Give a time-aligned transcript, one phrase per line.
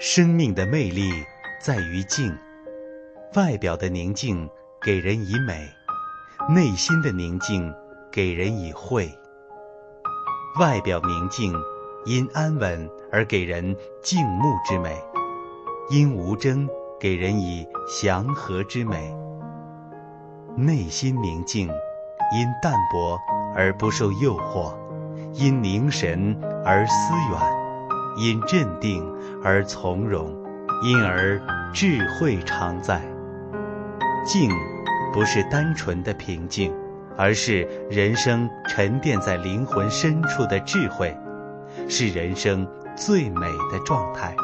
[0.00, 1.10] 生命的魅力
[1.60, 2.32] 在于静，
[3.34, 4.48] 外表的宁静
[4.80, 5.68] 给人以美，
[6.48, 7.74] 内心的宁静
[8.12, 9.10] 给人以慧。
[10.60, 11.52] 外表宁静，
[12.04, 14.92] 因安稳而给人静穆之美；
[15.90, 16.68] 因无争，
[17.00, 19.12] 给人以祥和之美。
[20.56, 23.18] 内心宁静，因淡泊
[23.52, 24.72] 而不受诱惑；
[25.32, 27.58] 因凝神而思远。
[28.20, 29.04] 因镇定
[29.42, 30.34] 而从容，
[30.82, 31.40] 因而
[31.72, 33.00] 智慧常在。
[34.24, 34.50] 静，
[35.12, 36.72] 不是单纯的平静，
[37.16, 41.16] 而是人生沉淀在灵魂深处的智慧，
[41.88, 44.34] 是人生最美的状态。